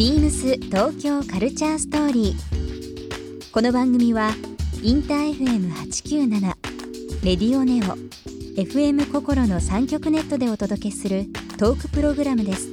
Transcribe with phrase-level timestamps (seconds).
[0.00, 3.52] ビームス東京カルチャーストーリー。
[3.52, 4.30] この番組は
[4.82, 6.40] インター FM897
[7.22, 7.98] レディオネオ
[8.58, 11.26] FM 心の三極ネットでお届けする
[11.58, 12.70] トークプログラムです。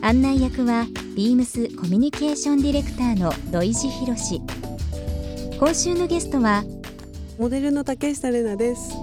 [0.00, 4.40] 案内役はビームスコミュニケーションディレクターの土井博志。
[5.60, 6.64] 今週のゲストは
[7.38, 8.94] モデルの竹下玲奈です。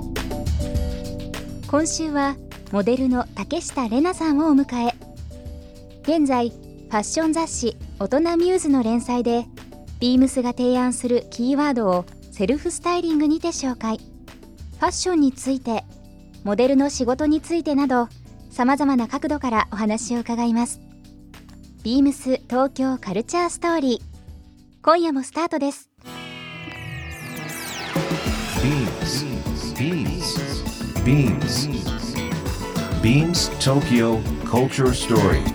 [1.68, 2.36] 今週は
[2.72, 4.96] モデルの竹下玲奈さんをお迎え
[6.02, 6.51] 現在
[6.86, 9.46] ファッション雑誌「大人ミューズ」の連載で
[10.00, 15.84] ビームスが提案するキーワードをセルフスタイリングにて紹介ファッションについて
[16.43, 18.07] モデルの仕事についてなど
[18.50, 20.79] さまざまな角度からお話を伺います
[21.84, 24.15] ビームス東京カルチャーストーリー
[24.82, 25.90] 今夜もスタートです
[28.65, 29.24] Beams.
[29.76, 30.38] Beams.
[31.04, 31.68] Beams.
[33.02, 35.55] Beams Tokyo Culture Story.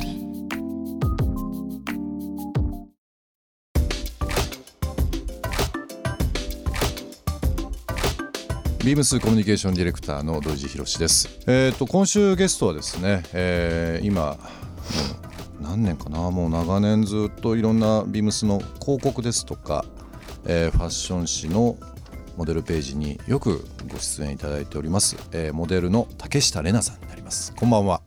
[8.83, 11.29] ビームスコミュニケーションディレクターの土井博志です。
[11.45, 14.37] えっ、と今週ゲストはですね、えー今
[15.61, 19.85] 何年かなもう長年ずっといろんなビームスの広告ですとか、
[20.45, 21.77] えーファッション誌の
[22.37, 27.53] モデルページによくご出演いただいております、えーモデルの竹下玲奈さんになります。
[27.55, 28.01] こんばんは。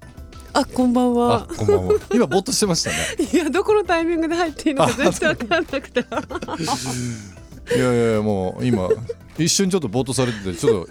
[0.54, 1.46] あ、こんばんあは。
[1.56, 1.94] こんばんは。
[2.12, 2.96] 今ぼーっとしてましたね。
[3.32, 6.04] いや、どこのタイミングで入っていいのか全然わかんなくて。
[7.74, 8.88] いやいやもう今
[9.38, 10.90] 一瞬ちょっとぼーっとされててちょっと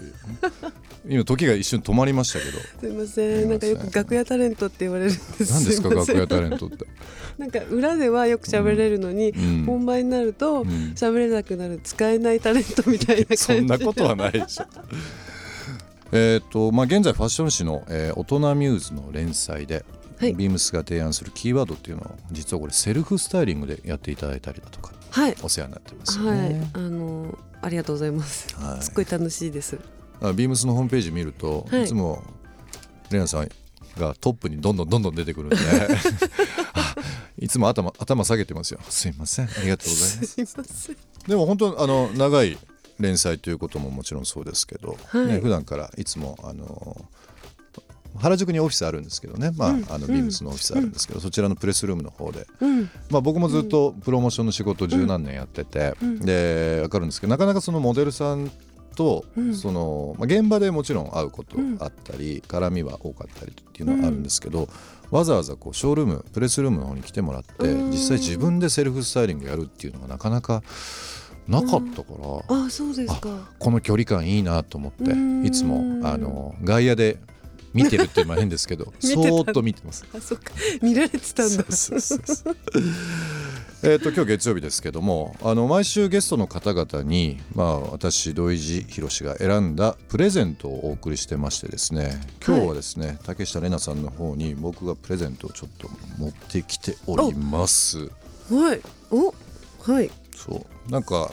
[1.06, 2.58] 今時が一瞬止まりましたけど。
[2.80, 5.52] すいません、なんかよく楽屋タレントって言われるんです。
[5.52, 5.90] 何ですか？
[5.90, 6.86] 楽屋タレントって。
[7.36, 13.44] なんか裏ではよく喋れるのに、うん本番になるとん喋れなくなる使えないタレントみたいな感じ。
[13.44, 14.64] そんなことはないでしょ。
[16.12, 19.84] えっとまあ現在ファッション誌の、えー大人ミューズの連載で、
[20.18, 25.36] はいビームスが提案するキーワードっていうのを実はこれセルフスタイリングでやっていただいたりだとかはい。
[25.42, 28.52] お世話になってますよはいね。、あのありがとうございます。
[28.56, 29.78] はいすっごい楽しいです。
[30.20, 32.24] あビームスのホームページ見ると、はいい、つも
[33.10, 33.48] レナさん
[33.96, 35.56] がトップにどんどんどんどん出てくるんで
[36.74, 36.96] あ
[37.38, 40.96] いつも頭頭下げてますよすいませんありがとうございます。
[41.28, 42.58] でも本当あの長い
[42.98, 47.08] 連載ということももちろんそうですけど、はいね、普段からいつもあの
[48.18, 52.90] 原宿にオフィスあるんですけどね、まああのビームスのオフィスあるんですけど、そちらのプレスルームの方で、うん。
[53.10, 58.50] まあ、僕もずっとプロモーションの仕事を十何年やってて、で分かるんですけどなかなかそのモデルさん
[58.94, 64.68] と、そのまあ、現場でもちろん会うことあったり、絡みは多かったりっていうのはあるんですけど、
[65.10, 70.62] わざわざこうショールームプレスルームの方に来てもらって、実際自分でセルフスタイリングやるっていうのがなかなか
[71.48, 72.08] なかったか
[72.48, 73.28] ら、あ、そうですか。
[73.58, 75.44] この距離感いいなと思ってうん。
[75.44, 77.18] いつもあの外野で
[77.74, 80.04] 見てるっていうのは変ですけど そーっと見てます。
[80.14, 80.52] あ、そっか。
[80.80, 81.64] 見られてたんだ。
[83.86, 98.08] えーと今日月曜日ですけどもあの毎週ゲストの方々に、まあ、私土井地博が選んだプレゼントをお送りしてましてですね今日はですね、竹下玲奈さんの方に僕がプレゼントをちょっと持ってきております
[98.50, 98.80] はい。
[99.10, 99.34] お、
[99.82, 100.10] はい。
[100.34, 101.30] そうなんか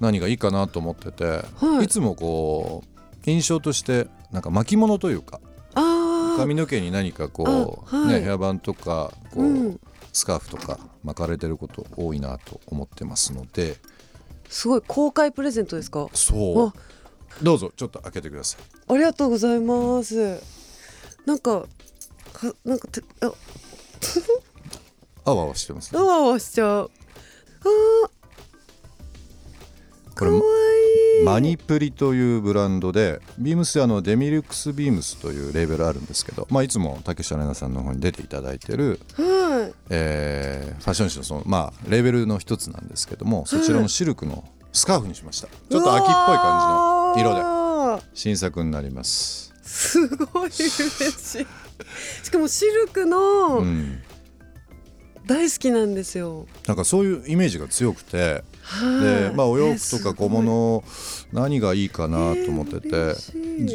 [0.00, 1.42] 何がいいかなと思ってて、は
[1.82, 5.40] いい、つもこう印象としてなんか巻物というか。
[6.36, 9.80] 髪の毛に何かこう、あはいね、ヘアバンとかこう、うん
[10.14, 13.76] スカーフとか巻かれてること多いなと思ってますので
[14.50, 16.06] すごい公開プレゼントですか？
[16.12, 16.72] そうあ
[17.42, 20.38] どうぞちょっと開けてくださいありがとうございます。
[21.24, 21.62] なんか、
[22.34, 23.32] か、なんかて、あ、
[25.24, 26.90] あわあわしてますねあわあわしちゃう。
[27.64, 27.68] あ
[31.24, 39.74] マニプリというブランドでビームスであのデミルクスビームスというレーベルあるんですけど、まあ、いつも竹下玲奈さんの方に出ていただいてる、はい。
[39.90, 47.62] えーファッション誌のその、まあ、レーベルの一つなんですけどもそちらのシルクのスカーフにしましたちょっと秋っぽい感じの色で。
[48.14, 51.46] 新作になります、すごい嬉しい。
[52.24, 54.02] しかもシルクのうん、
[55.26, 56.46] 大好きなんですよ。
[56.66, 58.44] なんかそういうイメージが強くてはい
[59.02, 60.84] でまあお洋服とか小物
[61.32, 63.14] 何がいいかなと思ってて、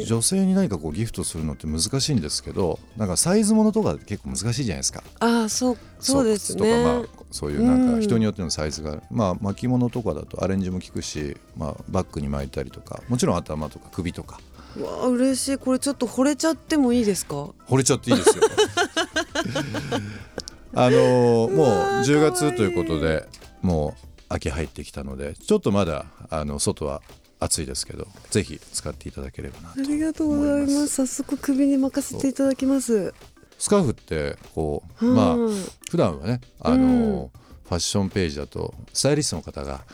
[0.04, 5.02] 女性に何かこうギフトするのって難しいんですけどなんかサイズものとか結構難しいじゃないですか。
[5.20, 6.58] ああそうそうですね。
[6.58, 7.94] とか、まあ、そういうなんうん。
[7.96, 14.40] か人によってのサイズがある、まあ巻物とかだとアレンジも効くし、まあ、バッグに巻いたりとかもちろん頭とか首とか。
[14.76, 15.58] うわあ嬉しい。
[15.58, 17.50] これちょっと惚れちゃってもいいですか？
[17.68, 18.44] 惚れちゃっていいですよ。
[20.74, 21.66] あのーもう
[22.04, 23.26] 10月ということで
[23.62, 27.02] もう秋入ってきたのでちょっとまだあの外は
[27.40, 30.88] 暑いですけどぜひ使っていただければなあとりがとうございます。
[30.88, 33.14] 早速首に任せていただきます。
[33.58, 35.54] スカーフってこうまあはい
[35.90, 37.38] 普段はねあのー
[37.68, 39.84] ファッションページだとスタイリストの方が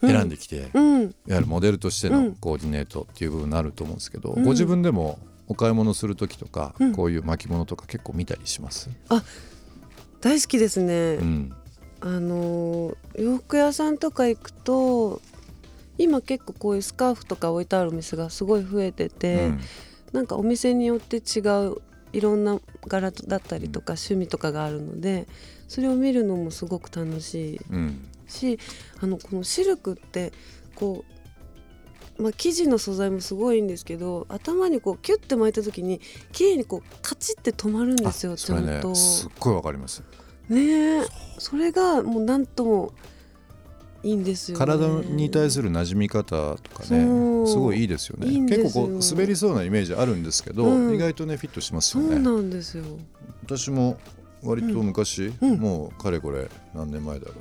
[0.00, 1.02] 選んできて、うん。
[1.02, 2.34] いわゆるモデルとしてのうん。
[2.34, 4.44] コーディネートっていう部分になると思うんですけど、うん。
[4.44, 6.92] ご自分でもお買い物する時とか、うん。
[6.92, 8.90] こういう巻物とか結構見たりします、
[10.20, 11.52] 大好きですね、うん
[12.00, 15.20] あのー洋服屋さんとか行くと
[15.98, 19.60] 今結構こういうスカーフとか置いてあるお店がすごい増えてて、うん。
[20.12, 21.76] なんかお店によって違う
[22.12, 25.28] いろんな柄だったりとか趣味とかがあるので
[25.68, 28.08] それを見るのもすごく楽しいうん。
[28.26, 28.58] し
[29.00, 30.32] あのこのシルクって
[30.74, 31.04] こ
[32.18, 36.00] う、まあ、生地の素材もすごいいいんですけど頭にこうキュッて巻いた時に
[36.32, 38.94] 綺麗にこうカチッて止まるんですよちゃんと。
[38.94, 40.02] すっごいわかります
[40.50, 41.06] ねえ。
[41.38, 42.92] それがもうなんとも
[44.02, 47.46] いいんですよ、ね、体に対する馴染み方とかねそう。
[47.48, 48.26] すごいいいですよね。
[48.48, 50.94] 結構こう滑りそうなイメージあるんですけど、うん。
[50.94, 52.84] 意外とねフィットしますそうよねなんですよ。
[53.44, 53.98] 私も
[54.42, 55.58] 割と昔、うん。
[55.58, 57.34] もうかれこれ何年前だろう。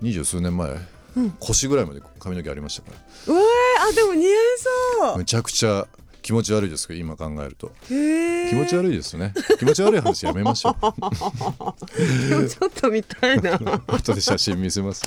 [0.00, 0.70] 二十数年前、
[1.16, 1.30] うん。
[1.38, 2.96] 腰ぐらいまで髪の毛ありましたか
[3.28, 3.42] うわー
[3.90, 4.32] あでも似合い
[4.98, 5.86] そらめちゃくちゃ
[6.22, 7.72] 気持ち悪いですけど今考えると。
[7.88, 9.34] 気持ち悪いですね。
[9.58, 10.74] 気持ち悪い話やめましょう。
[12.48, 13.58] ちょっと見たいな。
[13.86, 15.02] 後で写真見せます。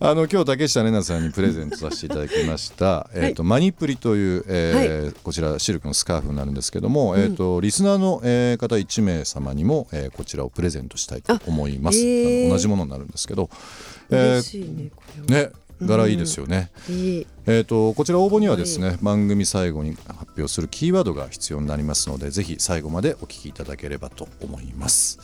[0.00, 11.98] あの今日竹下玲奈さんにプレゼントさせていただきました、えっ、とマニプリという、えーこちらシルクのスカーフになるんですけども、えっ、とリスナーの、えー方1名様にも、えーこちらをプレゼントしたいと思います。
[11.98, 13.50] 同じものになるんですけど、
[14.10, 14.90] え嬉しいね
[15.28, 15.50] ね
[15.82, 16.70] 柄いいですよね。
[16.88, 25.18] いいえー、とこちら応募にはですね番組最後に発表するキーワードが必要になりますのでぜひ最後までお聞きいただければと思います。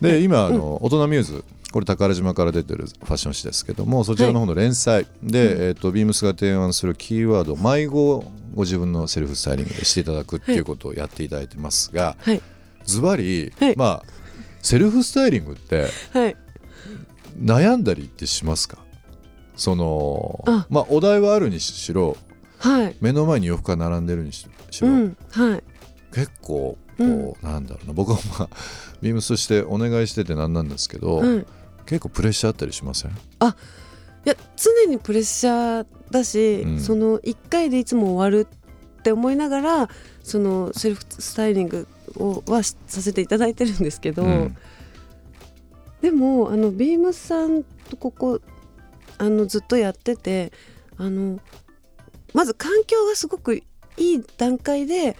[0.00, 8.24] で今あの、大人ミューズこれ宝島から出てるファッション誌ですけどもそちらの方の連載で、えー、とビームスが提案するキーワード迷子を
[8.54, 12.40] ご自分のセルフスタイリングでしていただくっていうことをやっていただいてますがはい。
[12.84, 13.76] ズバリはい。
[13.76, 14.02] まあ
[14.62, 16.36] セルフスタイリングってはい。
[17.38, 18.78] 悩んだりってしますか？
[19.58, 20.66] そのあ。
[20.70, 22.16] まあお題はあるにしろ
[22.58, 22.96] はい。
[23.02, 25.62] 目の前に洋服が並んでるにししろ、うんはい。
[26.14, 27.34] 結構こう、うん。
[27.42, 27.92] なんだろうな。
[27.92, 28.48] 僕はまあ
[29.02, 31.46] ビームスとしてお願いしててなんなんですけど、はい。
[31.86, 33.10] 結構プレッシャーあったりしません？
[33.10, 33.14] い
[34.24, 36.80] や常にプレッシャーだし、うん。
[36.80, 38.46] その1回でいつも終わる
[38.98, 39.88] って思いながら
[40.22, 44.56] そのセルフスタイリングをはしさせていただいてるんですけど、うん。
[46.02, 48.40] でもあのビームスさんとここ
[49.18, 50.52] あのずっとやってて
[50.96, 51.38] あの
[52.34, 53.62] まず環境がすごくい
[53.96, 55.16] い段階で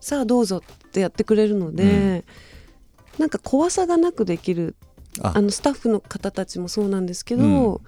[0.00, 2.24] さあどうぞってやってくれるので、
[3.18, 4.76] なんか怖さがなくできる
[5.22, 5.32] あ。
[5.36, 7.46] あのスタッフの方たちもそうなんですけど、う
[7.76, 7.80] ん。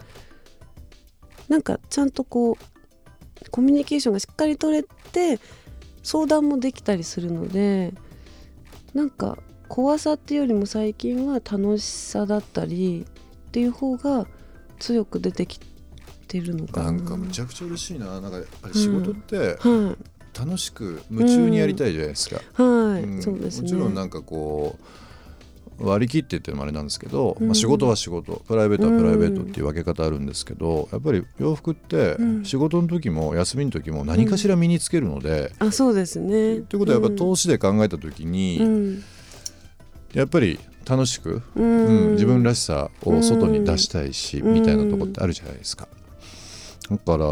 [1.48, 5.38] なんかちゃんとこうコミュニケーションがしっかり取れて
[6.02, 7.92] 相談もできたりするので
[8.94, 9.38] なんか
[9.68, 13.06] 怖さっていうよりも最近は楽しさだったり
[13.48, 14.26] っていう方が
[14.78, 15.60] 強く出てき
[16.28, 16.92] てるのかな。
[16.92, 18.20] なんかむちゃくちゃ嬉しいな。
[18.20, 20.16] なんかやっぱり仕事ってはい。
[20.38, 23.22] 楽しく夢中にやりたいじゃないですか、はい、うん。
[23.22, 23.62] そうですね。
[23.62, 24.78] もちろんなんかこ
[25.78, 27.46] う割り切ってっていうのもあれなんですけど、うん。
[27.46, 28.42] まあ、仕事は仕事。
[28.46, 32.44] プライベートはプライベートっていう分け方あるんですけど、やっぱり洋服ってうん。
[32.44, 36.60] 仕事の時も休みの時も何かしら身につけるので、あそうですね。
[36.60, 39.04] ということはやっぱ投資資で考えた時に、うん
[40.16, 40.58] やっぱり
[40.88, 44.54] 楽しく、ううんん自分らしさを外に出したいし、うん。
[44.54, 45.88] みたいなとこってあるじゃないですか。
[46.90, 47.26] だから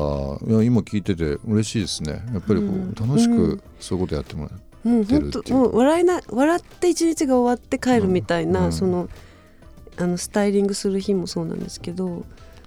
[0.63, 2.23] 今聞いてて嬉しいですね。
[2.35, 2.95] やっぱりこう、うん。
[2.95, 3.63] 楽しくうん。
[3.81, 4.51] そういうことやってもら
[4.85, 5.43] う、もう出るっていう。
[5.43, 8.73] 本当もう笑いな笑って一日が終わって帰るみたいな、うん。
[8.73, 9.09] その
[9.97, 12.27] あのスタイリングする日もそうなんですけど。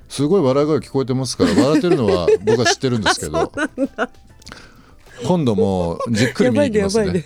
[0.09, 3.51] すごい笑い声聞こえてますから笑ってるのは 僕は知ってるんですけど。
[5.27, 7.23] 今度もうじっくり見に行きますね。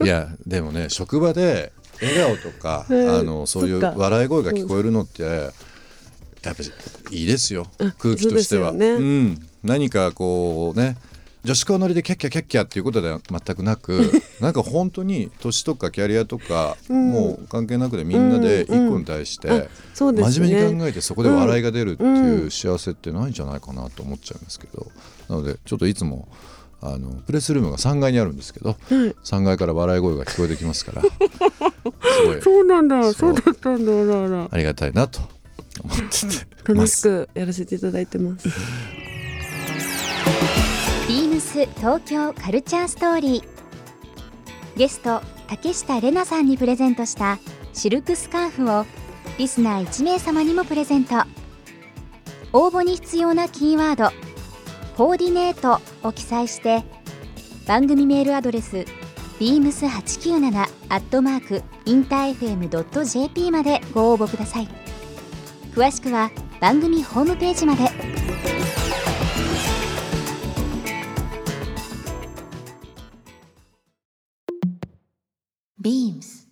[0.00, 6.62] いやでもね職場で笑顔とか、うんあのそういう笑い声が聞こえるのってやっぱ
[7.10, 7.66] りいいですよ
[7.98, 8.70] 空気としては。
[8.70, 8.98] そうね。
[8.98, 10.96] ん、何かこうね
[11.44, 14.10] 女子校乗りでキャッキャキャッキャっていうことでは全くなく
[14.40, 24.86] なんか本当に年とかキャリアとか、うんもう関係なくでみんなで一個に対して、真面目にね考えてそこで笑いが出るっていううん幸せってないんじゃないかなと思っちゃいますけど
[25.28, 26.28] なのでちょっといつも
[26.86, 28.78] あのプレスルームが3階にあるんですけどはい。
[29.24, 31.08] 3階から笑い声が聞こえてきますから す
[32.26, 32.42] ごい。
[32.42, 33.02] そうなんだ。
[33.04, 35.20] そうそうだったんだありがたいなと
[35.82, 37.02] 思ってて楽し。
[37.02, 38.48] くやらせていただいてます。
[41.08, 43.44] ビームス東京カルチャーストーリー。
[44.76, 47.38] ゲスト竹下玲奈さんにプレゼントした
[47.72, 48.84] シルクスカーフを
[49.38, 51.16] リスナー1名様にもプレゼント。
[52.52, 54.12] 応募に必要なキーワード
[54.96, 56.82] 「コーディネート」を記載して
[57.66, 58.84] 番組メールアドレス
[59.40, 64.68] beams897 アットマークインター FM.jp までご応募ください。
[65.74, 67.90] 詳しくは番組ホームページまで。
[75.80, 76.43] ビームス。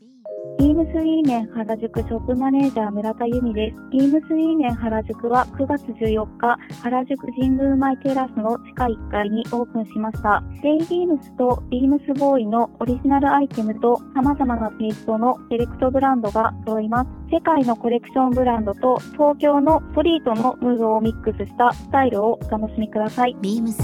[0.62, 3.76] ビームスイーメン原宿ショップマネージャー村田由美です。
[3.90, 10.40] ビームスイーメン原宿は9月14日、原宿神宮前テラスの地下1階にオープンしました。
[10.62, 17.08] デイビームスとビームスボーイのオリジナルアイテムと様々なテイストのセレクトブランドが揃います。
[17.32, 23.36] 世界のコレクションブランドと東京のストリートのムードをミックスしたスタイルをお楽しみください。
[23.42, 23.82] ビームス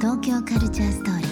[0.00, 1.31] 東京カルチャーストーリー